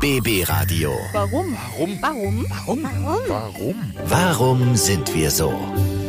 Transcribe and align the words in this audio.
BB 0.00 0.48
Radio. 0.48 0.92
Warum? 1.12 1.54
Warum? 1.76 1.98
Warum? 2.00 2.46
Warum? 2.48 2.84
Warum? 3.28 3.74
Warum 4.06 4.74
sind 4.74 5.14
wir 5.14 5.30
so? 5.30 5.52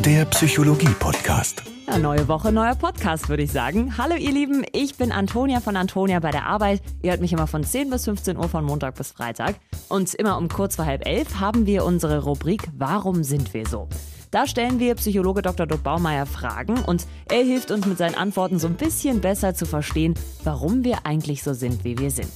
Der 0.06 0.24
Psychologie-Podcast. 0.24 1.64
Ja, 1.90 1.98
neue 1.98 2.26
Woche, 2.30 2.54
neuer 2.54 2.76
Podcast, 2.76 3.28
würde 3.28 3.44
ich 3.44 3.52
sagen. 3.52 3.98
Hallo 3.98 4.16
ihr 4.16 4.32
Lieben, 4.32 4.64
ich 4.72 4.96
bin 4.96 5.12
Antonia 5.12 5.60
von 5.60 5.76
Antonia 5.76 6.22
bei 6.22 6.32
der 6.32 6.46
Arbeit. 6.46 6.82
Ihr 7.02 7.12
hört 7.12 7.20
mich 7.20 7.34
immer 7.34 7.48
von 7.48 7.66
10 7.66 7.90
bis 7.90 8.06
15 8.06 8.38
Uhr 8.38 8.48
von 8.48 8.64
Montag 8.64 8.96
bis 8.96 9.12
Freitag. 9.12 9.58
Und 9.90 10.14
immer 10.14 10.38
um 10.38 10.48
kurz 10.48 10.78
vor 10.78 10.86
halb 10.86 11.06
elf 11.06 11.42
haben 11.42 11.66
wir 11.66 11.84
unsere 11.84 12.24
Rubrik 12.24 12.70
Warum 12.78 13.26
sind 13.26 13.54
wir 13.54 13.66
so? 13.66 13.90
Da 14.32 14.48
stellen 14.48 14.80
wir 14.80 14.96
Psychologe 14.96 15.42
Dr. 15.42 15.68
Dutt 15.68 15.84
Baumeier 15.84 16.26
Fragen 16.26 16.80
und 16.86 17.06
er 17.30 17.44
hilft 17.44 17.72
uns 17.72 17.86
mit 17.86 17.98
seinen 17.98 18.16
Antworten 18.16 18.58
so 18.58 18.68
ein 18.68 18.76
bisschen 18.76 19.20
besser 19.20 19.54
zu 19.54 19.66
verstehen, 19.66 20.14
warum 20.46 20.86
wir 20.86 21.06
eigentlich 21.06 21.44
so 21.44 21.52
sind, 21.52 21.84
wie 21.84 21.98
wir 21.98 22.10
sind. 22.10 22.32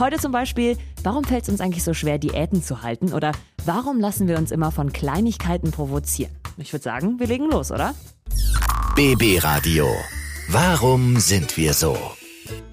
Heute 0.00 0.16
zum 0.16 0.32
Beispiel, 0.32 0.78
warum 1.02 1.24
fällt 1.24 1.42
es 1.42 1.50
uns 1.50 1.60
eigentlich 1.60 1.84
so 1.84 1.92
schwer, 1.92 2.16
Diäten 2.16 2.62
zu 2.62 2.82
halten? 2.82 3.12
Oder 3.12 3.32
warum 3.66 4.00
lassen 4.00 4.28
wir 4.28 4.38
uns 4.38 4.50
immer 4.50 4.72
von 4.72 4.94
Kleinigkeiten 4.94 5.72
provozieren? 5.72 6.32
Ich 6.56 6.72
würde 6.72 6.82
sagen, 6.82 7.20
wir 7.20 7.26
legen 7.26 7.50
los, 7.50 7.70
oder? 7.70 7.94
BB 8.96 9.44
Radio. 9.44 9.86
Warum 10.48 11.18
sind 11.18 11.54
wir 11.58 11.74
so? 11.74 11.98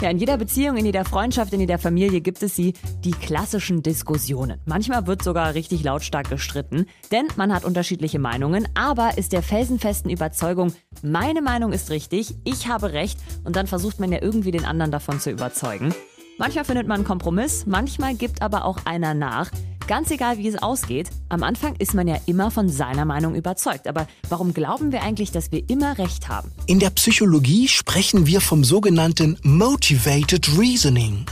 Ja, 0.01 0.09
in 0.09 0.19
jeder 0.19 0.37
Beziehung, 0.37 0.77
in 0.77 0.85
jeder 0.85 1.03
Freundschaft, 1.03 1.51
in 1.51 1.59
jeder 1.59 1.77
Familie 1.77 2.21
gibt 2.21 2.41
es 2.43 2.55
sie, 2.55 2.71
die 3.03 3.11
klassischen 3.11 3.83
Diskussionen. 3.83 4.61
Manchmal 4.65 5.05
wird 5.05 5.21
sogar 5.21 5.53
richtig 5.53 5.83
lautstark 5.83 6.29
gestritten, 6.29 6.85
denn 7.11 7.27
man 7.35 7.53
hat 7.53 7.65
unterschiedliche 7.65 8.19
Meinungen, 8.19 8.69
aber 8.73 9.17
ist 9.17 9.33
der 9.33 9.43
felsenfesten 9.43 10.09
Überzeugung, 10.09 10.73
meine 11.03 11.41
Meinung 11.41 11.73
ist 11.73 11.89
richtig, 11.89 12.35
ich 12.45 12.69
habe 12.69 12.93
recht 12.93 13.19
und 13.43 13.57
dann 13.57 13.67
versucht 13.67 13.99
man 13.99 14.13
ja 14.13 14.21
irgendwie 14.21 14.51
den 14.51 14.63
anderen 14.63 14.91
davon 14.91 15.19
zu 15.19 15.29
überzeugen. 15.29 15.93
Manchmal 16.39 16.65
findet 16.65 16.87
man 16.87 16.97
einen 16.97 17.03
Kompromiss, 17.03 17.65
manchmal 17.65 18.13
gibt 18.13 18.43
aber 18.43 18.65
auch 18.65 18.85
einer 18.85 19.15
nach. 19.15 19.49
Ganz 19.87 20.11
egal, 20.11 20.37
wie 20.37 20.49
es 20.49 20.61
ausgeht, 20.61 21.09
am 21.29 21.43
Anfang 21.43 21.75
ist 21.77 21.93
man 21.93 22.09
ja 22.09 22.17
immer 22.25 22.51
von 22.51 22.67
seiner 22.67 23.05
Meinung 23.05 23.35
überzeugt. 23.35 23.87
Aber 23.87 24.05
warum 24.27 24.53
glauben 24.53 24.91
wir 24.91 25.01
eigentlich, 25.01 25.31
dass 25.31 25.53
wir 25.53 25.63
immer 25.69 25.97
recht 25.97 26.27
haben? 26.27 26.51
In 26.65 26.79
der 26.79 26.89
Psychologie 26.89 27.69
sprechen 27.69 28.27
wir 28.27 28.41
vom 28.41 28.65
sogenannten 28.65 29.37
Motivated 29.43 30.57
Reasoning. 30.57 31.25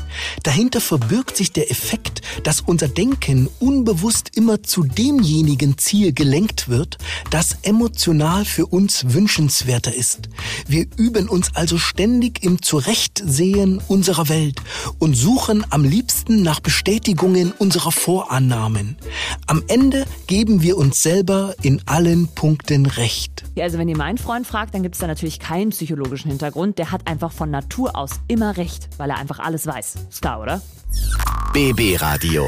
Dahinter 0.44 0.80
verbirgt 0.80 1.36
sich 1.36 1.52
der 1.52 1.70
Effekt, 1.70 2.22
dass 2.44 2.62
unser 2.62 2.88
Denken 2.88 3.50
unbewusst 3.60 4.38
immer 4.38 4.64
zu 4.64 4.84
demjenigen 4.84 5.78
Ziel 5.78 6.14
gelenkt 6.14 6.70
wird, 6.70 6.98
das 7.32 7.58
emotional 7.64 8.46
für 8.46 8.68
uns 8.68 9.14
wünschenswerter 9.14 9.94
ist. 9.94 10.30
Wir 10.66 10.86
üben 10.96 11.28
uns 11.28 11.54
also 11.56 11.78
ständig 11.78 12.42
im 12.42 12.62
Zurechtsehen 12.62 13.82
unserer 13.90 14.30
Welt 14.30 14.62
und 15.00 15.16
suchen 15.16 15.66
am 15.72 15.84
liebsten 15.84 16.42
nach 16.42 16.62
Bestätigungen 16.62 17.52
unserer 17.52 17.92
Vorannahmen. 18.46 18.98
Am 19.48 19.64
Ende 19.68 20.06
geben 20.28 20.62
wir 20.62 20.78
uns 20.78 21.02
selber 21.02 21.56
in 21.62 21.82
allen 21.86 22.28
Punkten 22.28 22.86
recht. 22.86 23.44
Ja, 23.56 23.64
also 23.64 23.78
wenn 23.78 23.90
ihr 23.90 23.98
meinen 23.98 24.18
Freund 24.18 24.46
fragt, 24.46 24.74
dann 24.74 24.84
gibt 24.84 24.96
es 24.96 25.02
da 25.02 25.08
natürlich 25.08 25.40
keinen 25.40 25.72
psychologischen 25.72 26.30
Hintergrund. 26.30 26.78
Der 26.78 26.92
hat 26.92 27.08
einfach 27.08 27.32
von 27.32 27.50
Natur 27.50 27.96
aus 27.96 28.12
immer 28.28 28.58
recht, 28.58 28.90
weil 28.98 29.10
er 29.10 29.18
einfach 29.18 29.40
alles 29.40 29.66
weiß. 29.66 29.96
Ist 30.10 30.22
klar, 30.22 30.42
oder? 30.42 30.62
BB 31.54 32.02
Radio. 32.02 32.46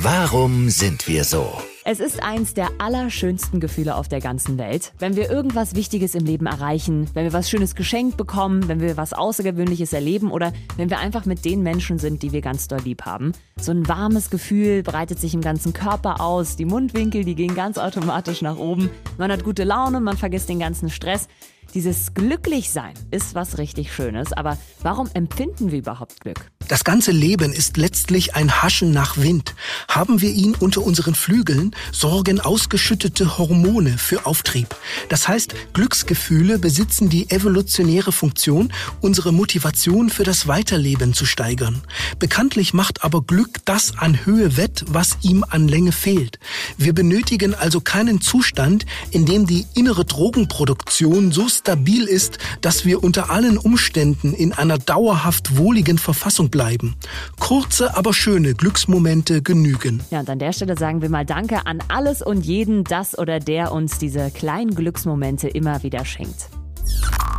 Warum 0.00 0.70
sind 0.70 1.06
wir 1.08 1.24
so? 1.24 1.60
Es 1.90 2.00
ist 2.00 2.22
eins 2.22 2.52
der 2.52 2.68
allerschönsten 2.76 3.60
Gefühle 3.60 3.96
auf 3.96 4.08
der 4.08 4.20
ganzen 4.20 4.58
Welt, 4.58 4.92
wenn 4.98 5.16
wir 5.16 5.30
irgendwas 5.30 5.74
Wichtiges 5.74 6.14
im 6.14 6.26
Leben 6.26 6.44
erreichen, 6.44 7.08
wenn 7.14 7.24
wir 7.24 7.32
was 7.32 7.48
Schönes 7.48 7.74
geschenkt 7.74 8.18
bekommen, 8.18 8.68
wenn 8.68 8.80
wir 8.80 8.98
was 8.98 9.14
Außergewöhnliches 9.14 9.94
erleben 9.94 10.30
oder 10.30 10.52
wenn 10.76 10.90
wir 10.90 10.98
einfach 10.98 11.24
mit 11.24 11.46
den 11.46 11.62
Menschen 11.62 11.98
sind, 11.98 12.22
die 12.22 12.32
wir 12.32 12.42
ganz 12.42 12.68
doll 12.68 12.80
lieb 12.84 13.06
haben. 13.06 13.32
So 13.58 13.72
ein 13.72 13.88
warmes 13.88 14.28
Gefühl 14.28 14.82
breitet 14.82 15.18
sich 15.18 15.32
im 15.32 15.40
ganzen 15.40 15.72
Körper 15.72 16.20
aus, 16.20 16.56
die 16.56 16.66
Mundwinkel, 16.66 17.24
die 17.24 17.34
gehen 17.34 17.54
ganz 17.54 17.78
automatisch 17.78 18.42
nach 18.42 18.58
oben, 18.58 18.90
man 19.16 19.32
hat 19.32 19.42
gute 19.42 19.64
Laune, 19.64 20.00
man 20.00 20.18
vergisst 20.18 20.50
den 20.50 20.58
ganzen 20.58 20.90
Stress. 20.90 21.26
Dieses 21.74 22.14
Glücklichsein 22.14 22.94
ist 23.10 23.34
was 23.34 23.58
richtig 23.58 23.92
Schönes, 23.92 24.32
aber 24.32 24.56
warum 24.82 25.08
empfinden 25.12 25.70
wir 25.70 25.80
überhaupt 25.80 26.20
Glück? 26.20 26.50
Das 26.66 26.84
ganze 26.84 27.12
Leben 27.12 27.52
ist 27.52 27.76
letztlich 27.76 28.34
ein 28.34 28.62
Haschen 28.62 28.90
nach 28.90 29.16
Wind. 29.16 29.54
Haben 29.88 30.20
wir 30.20 30.30
ihn 30.30 30.54
unter 30.54 30.82
unseren 30.82 31.14
Flügeln, 31.14 31.74
sorgen 31.92 32.40
ausgeschüttete 32.40 33.38
Hormone 33.38 33.96
für 33.96 34.26
Auftrieb. 34.26 34.74
Das 35.08 35.28
heißt, 35.28 35.54
Glücksgefühle 35.72 36.58
besitzen 36.58 37.08
die 37.08 37.30
evolutionäre 37.30 38.12
Funktion, 38.12 38.72
unsere 39.00 39.32
Motivation 39.32 40.10
für 40.10 40.24
das 40.24 40.46
Weiterleben 40.46 41.14
zu 41.14 41.24
steigern. 41.24 41.82
Bekanntlich 42.18 42.74
macht 42.74 43.02
aber 43.02 43.22
Glück 43.22 43.64
das 43.64 43.96
an 43.96 44.26
Höhe 44.26 44.58
wett, 44.58 44.84
was 44.88 45.18
ihm 45.22 45.44
an 45.48 45.68
Länge 45.68 45.92
fehlt. 45.92 46.38
Wir 46.76 46.92
benötigen 46.92 47.54
also 47.54 47.80
keinen 47.80 48.20
Zustand, 48.20 48.84
in 49.10 49.24
dem 49.24 49.46
die 49.46 49.66
innere 49.74 50.04
Drogenproduktion 50.04 51.32
so 51.32 51.48
stabil 51.58 52.04
ist, 52.04 52.38
dass 52.60 52.84
wir 52.84 53.02
unter 53.02 53.30
allen 53.30 53.58
Umständen 53.58 54.32
in 54.32 54.52
einer 54.52 54.78
dauerhaft 54.78 55.56
wohligen 55.56 55.98
Verfassung 55.98 56.50
bleiben. 56.50 56.96
Kurze, 57.38 57.96
aber 57.96 58.14
schöne 58.14 58.54
Glücksmomente 58.54 59.42
genügen. 59.42 60.02
Ja, 60.10 60.20
und 60.20 60.30
an 60.30 60.38
der 60.38 60.52
Stelle 60.52 60.76
sagen 60.76 61.02
wir 61.02 61.10
mal 61.10 61.26
Danke 61.26 61.66
an 61.66 61.80
alles 61.88 62.22
und 62.22 62.44
jeden, 62.44 62.84
das 62.84 63.18
oder 63.18 63.40
der 63.40 63.72
uns 63.72 63.98
diese 63.98 64.30
kleinen 64.30 64.74
Glücksmomente 64.74 65.48
immer 65.48 65.82
wieder 65.82 66.04
schenkt. 66.04 66.48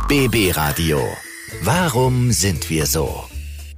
BB 0.08 0.56
Radio. 0.56 1.00
Warum 1.62 2.32
sind 2.32 2.70
wir 2.70 2.86
so? 2.86 3.24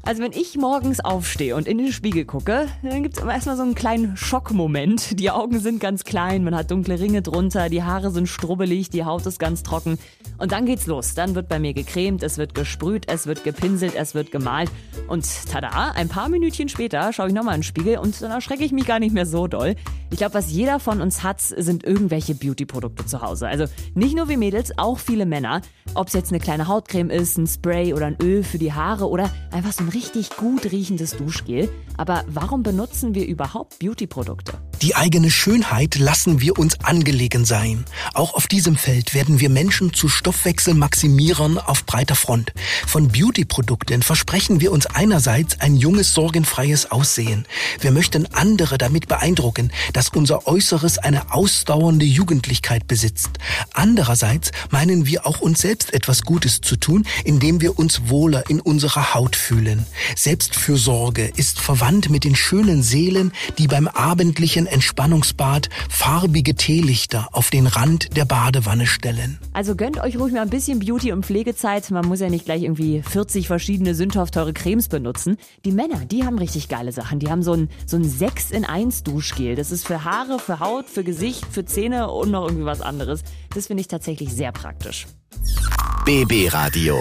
Also 0.05 0.21
wenn 0.21 0.33
ich 0.33 0.57
morgens 0.57 0.99
aufstehe 0.99 1.55
und 1.55 1.69
in 1.69 1.79
den 1.79 1.93
Spiegel 1.93 2.25
gucke, 2.25 2.67
dann 2.83 3.05
gibt 3.05 3.19
es 3.19 3.25
erstmal 3.25 3.57
so 3.57 3.63
einen 3.63 3.77
kleinen 3.77 4.17
Schockmoment. 4.17 5.21
Die 5.21 5.31
Augen 5.31 5.61
sind 5.61 5.79
ganz 5.79 6.03
klein, 6.03 6.43
man 6.43 6.57
hat 6.57 6.73
dunkle 6.73 6.99
Ringe 6.99 7.23
drunter, 7.23 7.69
die 7.69 7.85
Haare 7.85 8.11
sind 8.11 8.29
strubbelig, 8.29 8.91
die 8.91 9.05
Haut 9.05 9.25
ist 9.27 9.39
ganz 9.39 9.63
trocken. 9.63 9.99
Und 10.39 10.51
dann 10.51 10.67
geht's 10.67 10.89
los. 10.89 11.15
Dann 11.15 11.37
wird 11.37 11.49
bei 11.49 11.61
mir 11.61 11.73
gecremt, 11.73 12.25
es 12.25 12.37
wird 12.37 12.53
gesprüht, 12.57 13.05
es 13.07 13.29
wird 13.29 13.45
gepinselt, 13.45 13.95
es 13.95 14.13
wird 14.13 14.33
gemalt. 14.33 14.73
Und 15.07 15.25
tada, 15.49 15.93
ein 15.93 16.09
paar 16.09 16.29
Minütchen 16.29 16.69
später 16.69 17.13
schaue 17.13 17.29
ich 17.29 17.35
nochmal 17.35 17.55
in 17.55 17.61
den 17.61 17.65
Spiegel 17.65 17.99
und 17.99 18.21
dann 18.21 18.33
erschrecke 18.33 18.65
ich 18.65 18.73
mich 18.73 18.87
gar 18.87 18.99
nicht 18.99 19.15
mehr 19.15 19.27
so 19.27 19.47
doll. 19.47 19.77
Ich 20.11 20.19
glaube, 20.19 20.35
was 20.35 20.51
jeder 20.51 20.81
von 20.81 21.01
uns 21.01 21.23
hat, 21.23 21.41
sind 21.41 21.85
irgendwelche 21.85 22.35
Beauty-Produkte 22.35 23.07
zu 23.07 23.23
Hause. 23.23 23.47
Also 23.47 23.67
nicht 23.95 24.17
nur 24.17 24.29
wir 24.29 24.37
Mädels, 24.37 24.77
auch 24.79 24.99
viele 24.99 25.27
Männer. 25.27 25.61
Ob 25.95 26.09
es 26.09 26.13
jetzt 26.13 26.33
eine 26.33 26.41
kleine 26.41 26.67
Hautcreme 26.67 27.11
ist, 27.11 27.39
ein 27.39 27.47
Spray 27.47 27.95
oder 27.95 28.07
ein 28.07 28.17
Öl 28.21 28.43
für 28.43 28.59
die 28.59 28.73
Haare 28.73 29.09
oder 29.09 29.31
einfach 29.53 29.73
so 29.73 29.85
ein 29.85 29.92
richtig 29.95 30.37
gut 30.37 30.71
riechendes 30.73 31.17
Duschgel. 31.17 31.69
Aber 31.97 32.25
warum 32.27 32.63
benutzen 32.63 33.15
wir 33.15 33.27
überhaupt 33.27 33.79
Beauty-Produkte? 33.79 34.59
Die 34.83 34.97
eigene 34.97 35.31
Schönheit 35.31 35.95
lassen 35.95 36.41
wir 36.41 36.59
uns 36.59 36.81
angelegen 36.81 37.45
sein. 37.45 37.85
Auch 38.15 38.35
auf 38.35 38.49
diesem 38.49 38.75
Feld 38.75 39.15
werden 39.15 39.39
wir 39.39 39.49
Menschen 39.49 39.93
zu 39.93 40.09
Stoffwechselmaximierern 40.09 41.59
auf 41.59 41.87
breiter 41.87 42.17
Front. 42.17 42.53
Von 42.89 43.07
Beauty-Produkten 43.07 44.03
versprechen 44.03 44.61
wir 44.61 44.73
uns 44.73 44.87
einerseits 44.87 45.61
ein 45.61 45.77
junges, 45.77 46.15
sorgenfreies 46.15 46.91
Aussehen. 46.91 47.47
Wir 47.79 47.93
möchten 47.93 48.27
andere 48.35 48.77
damit 48.77 49.07
beeindrucken, 49.07 49.71
dass 49.93 50.09
unser 50.09 50.49
Äußeres 50.49 50.99
eine 50.99 51.33
ausdauernde 51.33 52.05
Jugendlichkeit 52.05 52.89
besitzt. 52.89 53.39
Andererseits 53.75 54.51
meinen 54.71 55.07
wir 55.07 55.27
auch 55.27 55.41
uns 55.41 55.61
selbst 55.61 55.95
etwas 55.95 56.23
Gutes 56.23 56.61
zu 56.61 56.75
tun, 56.75 57.07
indem 57.25 57.61
wir 57.61 57.79
uns 57.79 58.09
wohler 58.09 58.51
in 58.51 58.61
unserer 58.61 59.15
Haut 59.15 59.37
fühlen. 59.37 59.87
Selbstfürsorge 60.17 61.31
ist 61.37 61.61
verwandt 61.61 62.11
mit 62.11 62.25
den 62.25 62.35
schönen 62.35 62.83
Seelen, 62.83 63.31
die 63.59 63.69
beim 63.69 63.87
abendlichen 63.87 64.72
Entspannungsbad 64.73 65.69
farbige 65.89 66.55
Teelichter 66.55 67.29
auf 67.33 67.51
den 67.51 67.67
Rand 67.67 68.17
der 68.17 68.25
Badewanne 68.25 68.87
stellen. 68.87 69.39
Also 69.53 69.77
gönnt 69.77 69.99
euch 69.99 70.19
ruhig 70.19 70.33
mal 70.33 70.43
ein 70.43 70.51
bisschen 70.51 70.81
Beauty- 70.81 71.13
und 71.13 71.25
Pflegezeit. 71.25 71.91
Man 71.91 72.07
muss 72.07 72.21
ja 72.21 72.29
nicht 72.29 72.45
gleich 72.45 72.63
irgendwie 72.63 73.03
40 73.03 73.47
verschiedene 73.47 73.95
sündhaft 73.95 74.35
teure 74.35 74.53
Cremes 74.53 74.89
benutzen. 74.89 75.37
Die 75.65 75.73
Männer, 75.73 76.05
die 76.05 76.25
haben 76.25 76.39
richtig 76.39 76.69
geile 76.69 76.93
Sachen. 76.93 77.19
Die 77.19 77.31
haben 77.31 77.43
so 77.43 77.53
ein, 77.53 77.69
so 77.87 77.97
ein 77.97 78.05
6 78.05 78.51
in 78.51 78.65
1 78.65 79.03
Duschgel. 79.05 79.55
Das 79.55 79.71
ist 79.71 79.87
für 79.87 80.05
Haare, 80.05 80.39
für 80.39 80.61
Haut, 80.61 80.89
für 80.89 81.05
Gesicht, 81.05 81.47
für 81.51 81.65
Zähne 81.65 82.11
und 82.11 82.31
noch 82.31 82.45
irgendwie 82.47 82.65
was 82.65 82.81
anderes. 82.81 83.23
Das 83.55 83.67
finde 83.67 83.83
ich 83.83 83.89
tatsächlich 83.89 84.33
sehr 84.33 84.53
praktisch. 84.53 85.07
BB 86.05 86.53
Radio. 86.53 86.99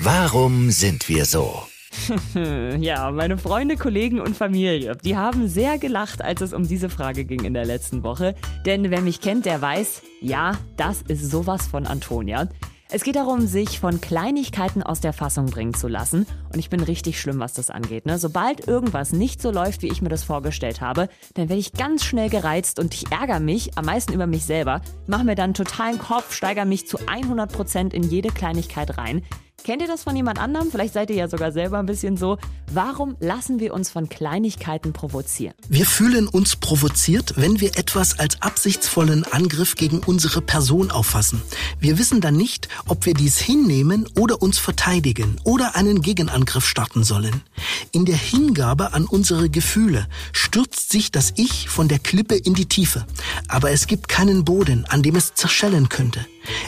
Warum 0.00 0.70
sind 0.70 1.08
wir 1.08 1.24
so? 1.24 1.62
Ja, 2.78 3.10
meine 3.10 3.38
Freunde, 3.38 3.76
Kollegen 3.76 4.20
und 4.20 4.36
Familie, 4.36 4.96
die 5.04 5.16
haben 5.16 5.48
sehr 5.48 5.78
gelacht, 5.78 6.22
als 6.22 6.40
es 6.40 6.52
um 6.52 6.66
diese 6.66 6.88
Frage 6.88 7.24
ging 7.24 7.44
in 7.44 7.54
der 7.54 7.64
letzten 7.64 8.02
Woche. 8.02 8.34
Denn 8.66 8.90
wer 8.90 9.00
mich 9.00 9.20
kennt, 9.20 9.46
der 9.46 9.60
weiß, 9.60 10.02
ja, 10.20 10.52
das 10.76 11.02
ist 11.02 11.30
sowas 11.30 11.66
von 11.66 11.86
Antonia. 11.86 12.48
Es 12.90 13.02
geht 13.02 13.16
darum, 13.16 13.46
sich 13.46 13.80
von 13.80 14.00
Kleinigkeiten 14.00 14.82
aus 14.82 15.00
der 15.00 15.12
Fassung 15.12 15.46
bringen 15.46 15.74
zu 15.74 15.88
lassen. 15.88 16.26
Und 16.54 16.60
ich 16.60 16.70
bin 16.70 16.80
richtig 16.80 17.20
schlimm, 17.20 17.40
was 17.40 17.52
das 17.52 17.68
angeht. 17.68 18.06
Ne? 18.06 18.16
Sobald 18.16 18.68
irgendwas 18.68 19.12
nicht 19.12 19.42
so 19.42 19.50
läuft, 19.50 19.82
wie 19.82 19.88
ich 19.88 20.00
mir 20.02 20.08
das 20.08 20.22
vorgestellt 20.22 20.80
habe, 20.80 21.08
dann 21.34 21.48
werde 21.48 21.58
ich 21.58 21.72
ganz 21.72 22.04
schnell 22.04 22.30
gereizt 22.30 22.78
und 22.78 22.94
ich 22.94 23.10
ärgere 23.10 23.40
mich, 23.40 23.76
am 23.76 23.86
meisten 23.86 24.12
über 24.12 24.28
mich 24.28 24.44
selber, 24.44 24.80
mache 25.08 25.24
mir 25.24 25.34
dann 25.34 25.52
totalen 25.52 25.98
Kopf, 25.98 26.32
steigere 26.32 26.64
mich 26.64 26.86
zu 26.86 26.98
100% 26.98 27.92
in 27.92 28.04
jede 28.04 28.28
Kleinigkeit 28.28 28.96
rein. 28.96 29.22
Kennt 29.64 29.80
ihr 29.80 29.88
das 29.88 30.02
von 30.02 30.14
jemand 30.14 30.38
anderem? 30.38 30.70
Vielleicht 30.70 30.92
seid 30.92 31.08
ihr 31.08 31.16
ja 31.16 31.26
sogar 31.26 31.50
selber 31.50 31.78
ein 31.78 31.86
bisschen 31.86 32.18
so. 32.18 32.36
Warum 32.70 33.16
lassen 33.18 33.60
wir 33.60 33.72
uns 33.72 33.88
von 33.88 34.10
Kleinigkeiten 34.10 34.92
provozieren? 34.92 35.54
Wir 35.70 35.86
fühlen 35.86 36.28
uns 36.28 36.56
provoziert, 36.56 37.32
wenn 37.36 37.62
wir 37.62 37.78
etwas 37.78 38.18
als 38.18 38.42
absichtsvollen 38.42 39.24
Angriff 39.24 39.74
gegen 39.76 40.00
unsere 40.00 40.42
Person 40.42 40.90
auffassen. 40.90 41.40
Wir 41.80 41.98
wissen 41.98 42.20
dann 42.20 42.36
nicht, 42.36 42.68
ob 42.88 43.06
wir 43.06 43.14
dies 43.14 43.38
hinnehmen 43.38 44.06
oder 44.18 44.42
uns 44.42 44.58
verteidigen 44.58 45.40
oder 45.44 45.76
einen 45.76 46.02
Gegenangriff 46.02 46.43
starten 46.66 47.04
sollen. 47.04 47.42
In 47.92 48.04
der 48.04 48.16
Hingabe 48.16 48.92
an 48.92 49.04
unsere 49.04 49.50
Gefühle 49.50 50.06
stürzt 50.32 50.90
sich 50.90 51.12
das 51.12 51.32
Ich 51.36 51.68
von 51.68 51.88
der 51.88 51.98
Klippe 51.98 52.34
in 52.34 52.54
die 52.54 52.66
Tiefe. 52.66 53.06
Aber 53.48 53.70
es 53.70 53.86
gibt 53.86 54.08
keinen 54.08 54.44
Boden, 54.44 54.84
an 54.88 55.02
dem 55.02 55.16
es 55.16 55.34
zerschellen 55.34 55.88
könnte. 55.88 56.26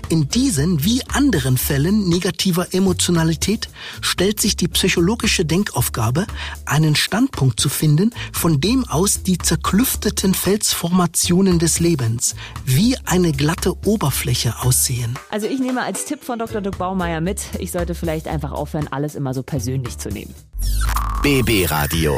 In 0.08 0.28
diesen 0.28 0.84
wie 0.84 1.02
anderen 1.12 1.58
Fällen 1.58 2.08
negativer 2.08 2.72
Emotionalität 2.72 3.68
stellt 4.00 4.40
sich 4.40 4.56
die 4.56 4.68
psychologische 4.68 5.44
Denkaufgabe, 5.44 6.26
einen 6.64 6.96
Standpunkt 6.96 7.60
zu 7.60 7.68
finden, 7.68 8.12
von 8.32 8.60
dem 8.60 8.88
aus 8.88 9.22
die 9.22 9.38
zerklüfteten 9.38 10.34
Felsformationen 10.34 11.58
des 11.58 11.80
Lebens 11.80 12.34
wie 12.64 12.96
eine 13.04 13.32
glatte 13.32 13.74
Oberfläche 13.86 14.54
aussehen. 14.60 15.18
Also 15.30 15.46
ich 15.46 15.58
nehme 15.58 15.82
als 15.82 16.04
Tipp 16.04 16.24
von 16.24 16.38
Dr. 16.38 16.60
Dirk 16.60 16.78
Baumeier 16.78 17.20
mit, 17.20 17.42
ich 17.58 17.72
sollte 17.72 17.94
vielleicht 17.94 18.28
einfach 18.28 18.52
aufhören, 18.52 18.88
alles 18.88 19.14
immer 19.14 19.34
so 19.34 19.42
persönlich 19.42 19.98
zu 19.98 20.08
nehmen. 20.08 20.34
BB 21.22 21.70
Radio. 21.70 22.14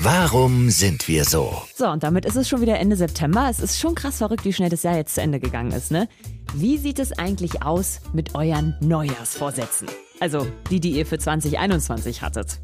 Warum 0.00 0.70
sind 0.70 1.06
wir 1.08 1.24
so? 1.24 1.62
So, 1.74 1.88
und 1.88 2.02
damit 2.02 2.24
ist 2.24 2.36
es 2.36 2.48
schon 2.48 2.60
wieder 2.60 2.78
Ende 2.78 2.96
September. 2.96 3.48
Es 3.50 3.60
ist 3.60 3.78
schon 3.78 3.94
krass 3.94 4.18
verrückt, 4.18 4.44
wie 4.44 4.52
schnell 4.52 4.70
das 4.70 4.82
Jahr 4.82 4.96
jetzt 4.96 5.14
zu 5.14 5.20
Ende 5.20 5.38
gegangen 5.40 5.72
ist, 5.72 5.90
ne? 5.90 6.08
Wie 6.54 6.78
sieht 6.78 6.98
es 6.98 7.12
eigentlich 7.12 7.62
aus 7.62 8.00
mit 8.12 8.34
euren 8.34 8.76
Neujahrsvorsätzen? 8.80 9.88
Also 10.18 10.46
die, 10.70 10.80
die 10.80 10.92
ihr 10.92 11.06
für 11.06 11.18
2021 11.18 12.22
hattet. 12.22 12.60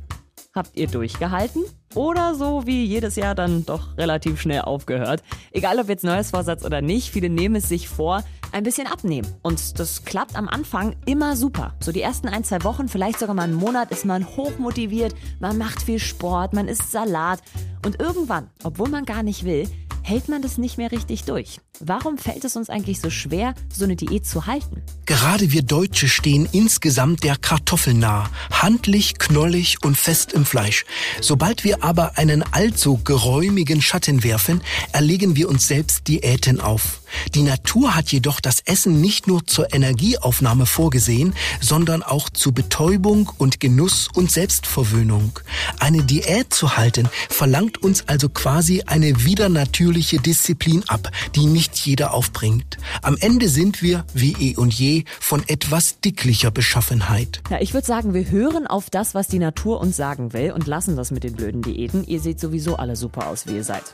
Habt 0.54 0.76
ihr 0.76 0.86
durchgehalten? 0.86 1.64
Oder 1.94 2.34
so 2.34 2.66
wie 2.66 2.84
jedes 2.84 3.16
Jahr 3.16 3.34
dann 3.34 3.66
doch 3.66 3.96
relativ 3.98 4.40
schnell 4.40 4.62
aufgehört? 4.62 5.22
Egal 5.52 5.78
ob 5.78 5.88
jetzt 5.88 6.04
Neujahrsvorsatz 6.04 6.64
oder 6.64 6.80
nicht, 6.80 7.10
viele 7.10 7.28
nehmen 7.28 7.56
es 7.56 7.68
sich 7.68 7.88
vor, 7.88 8.24
ein 8.52 8.62
bisschen 8.62 8.86
abnehmen. 8.86 9.28
Und 9.42 9.78
das 9.78 10.04
klappt 10.04 10.36
am 10.36 10.48
Anfang 10.48 10.96
immer 11.06 11.36
super. 11.36 11.74
So 11.80 11.92
die 11.92 12.02
ersten 12.02 12.28
ein, 12.28 12.44
zwei 12.44 12.64
Wochen, 12.64 12.88
vielleicht 12.88 13.18
sogar 13.18 13.34
mal 13.34 13.42
einen 13.42 13.54
Monat, 13.54 13.90
ist 13.90 14.04
man 14.04 14.26
hochmotiviert, 14.36 15.14
man 15.40 15.58
macht 15.58 15.82
viel 15.82 15.98
Sport, 15.98 16.52
man 16.52 16.68
isst 16.68 16.90
Salat. 16.90 17.40
Und 17.84 18.00
irgendwann, 18.00 18.50
obwohl 18.62 18.88
man 18.88 19.04
gar 19.04 19.22
nicht 19.22 19.44
will, 19.44 19.68
hält 20.06 20.28
man 20.28 20.40
das 20.40 20.56
nicht 20.56 20.78
mehr 20.78 20.92
richtig 20.92 21.24
durch. 21.24 21.60
Warum 21.80 22.16
fällt 22.16 22.44
es 22.44 22.54
uns 22.54 22.70
eigentlich 22.70 23.00
so 23.00 23.10
schwer, 23.10 23.54
so 23.72 23.84
eine 23.84 23.96
Diät 23.96 24.24
zu 24.24 24.46
halten? 24.46 24.82
Gerade 25.04 25.50
wir 25.50 25.62
Deutsche 25.62 26.08
stehen 26.08 26.48
insgesamt 26.52 27.24
der 27.24 27.36
Kartoffel 27.36 27.92
nah, 27.92 28.30
handlich, 28.52 29.18
knollig 29.18 29.82
und 29.84 29.96
fest 29.96 30.32
im 30.32 30.46
Fleisch. 30.46 30.84
Sobald 31.20 31.64
wir 31.64 31.82
aber 31.82 32.16
einen 32.18 32.44
allzu 32.52 32.98
geräumigen 33.02 33.82
Schatten 33.82 34.22
werfen, 34.22 34.62
erlegen 34.92 35.34
wir 35.34 35.48
uns 35.48 35.66
selbst 35.66 36.06
Diäten 36.06 36.60
auf. 36.60 37.00
Die 37.34 37.42
Natur 37.42 37.94
hat 37.94 38.12
jedoch 38.12 38.40
das 38.40 38.60
Essen 38.64 39.00
nicht 39.00 39.26
nur 39.26 39.46
zur 39.46 39.72
Energieaufnahme 39.72 40.66
vorgesehen, 40.66 41.34
sondern 41.60 42.02
auch 42.02 42.30
zu 42.30 42.52
Betäubung 42.52 43.30
und 43.38 43.60
Genuss 43.60 44.08
und 44.12 44.30
Selbstverwöhnung. 44.30 45.38
Eine 45.78 46.02
Diät 46.02 46.52
zu 46.52 46.76
halten 46.76 47.08
verlangt 47.28 47.82
uns 47.82 48.08
also 48.08 48.28
quasi 48.28 48.82
eine 48.86 49.24
widernatürliche 49.24 50.18
Disziplin 50.18 50.84
ab, 50.88 51.10
die 51.34 51.46
nicht 51.46 51.76
jeder 51.76 52.14
aufbringt. 52.14 52.78
Am 53.02 53.16
Ende 53.18 53.48
sind 53.48 53.82
wir, 53.82 54.04
wie 54.14 54.32
eh 54.32 54.56
und 54.56 54.74
je, 54.74 55.04
von 55.20 55.42
etwas 55.48 56.00
dicklicher 56.00 56.50
Beschaffenheit. 56.50 57.42
Ja, 57.50 57.60
ich 57.60 57.74
würde 57.74 57.86
sagen, 57.86 58.14
wir 58.14 58.30
hören 58.30 58.66
auf 58.66 58.90
das, 58.90 59.14
was 59.14 59.28
die 59.28 59.38
Natur 59.38 59.80
uns 59.80 59.96
sagen 59.96 60.32
will 60.32 60.52
und 60.52 60.66
lassen 60.66 60.96
das 60.96 61.10
mit 61.10 61.24
den 61.24 61.34
blöden 61.34 61.62
Diäten. 61.62 62.04
Ihr 62.04 62.20
seht 62.20 62.40
sowieso 62.40 62.76
alle 62.76 62.96
super 62.96 63.28
aus, 63.28 63.46
wie 63.46 63.56
ihr 63.56 63.64
seid. 63.64 63.84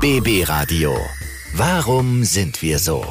BB 0.00 0.48
Radio. 0.48 0.96
Warum 1.54 2.24
sind 2.24 2.62
wir 2.62 2.78
so? 2.78 3.04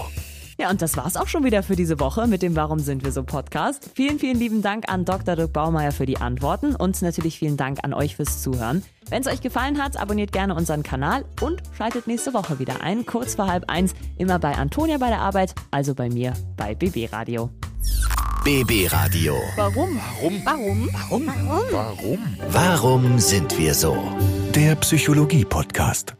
Ja, 0.60 0.72
und 0.72 0.82
das 0.82 0.98
war's 0.98 1.18
auch 1.18 1.28
schon 1.28 1.44
wieder 1.44 1.62
für 1.62 1.76
diese 1.76 2.00
Woche 2.00 2.26
mit 2.26 2.42
dem 2.42 2.56
Warum 2.56 2.80
sind 2.80 3.04
wir 3.04 3.12
so 3.12 3.24
Podcast. 3.24 3.92
Vielen, 3.96 4.18
vielen 4.18 4.40
lieben 4.40 4.62
Dank 4.64 4.90
an 4.92 5.06
Dr. 5.06 5.36
Dirk 5.36 5.54
Baumeier 5.54 5.92
für 5.92 6.08
die 6.08 6.18
Antworten 6.18 6.76
und 6.76 7.00
natürlich 7.02 7.38
vielen 7.38 7.58
Dank 7.58 7.80
an 7.84 7.94
euch 7.94 8.16
fürs 8.16 8.42
Zuhören. 8.42 8.84
Wenn 9.10 9.22
es 9.22 9.28
euch 9.28 9.42
gefallen 9.42 9.82
hat, 9.82 9.98
abonniert 9.98 10.32
gerne 10.32 10.56
unseren 10.56 10.82
Kanal 10.82 11.26
und 11.42 11.62
schaltet 11.78 12.08
nächste 12.08 12.34
Woche 12.34 12.58
wieder 12.58 12.82
ein, 12.82 13.06
kurz 13.06 13.36
vor 13.36 13.48
halb 13.48 13.66
eins, 13.70 13.94
immer 14.18 14.40
bei 14.40 14.56
Antonia 14.56 14.98
bei 14.98 15.10
der 15.10 15.22
Arbeit, 15.22 15.54
also 15.70 15.94
bei 15.94 16.10
mir 16.10 16.34
bei 16.56 16.74
BB 16.74 17.12
Radio. 17.14 17.52
BB 18.44 18.92
Radio. 18.92 19.36
Warum? 19.58 20.00
Warum? 20.46 20.46
Warum? 20.46 21.28
Warum? 21.28 21.28
Warum? 21.72 22.20
Warum 22.50 23.20
sind 23.20 23.58
wir 23.60 23.74
so? 23.74 23.96
Der 24.56 24.76
Psychologie-Podcast. 24.76 26.16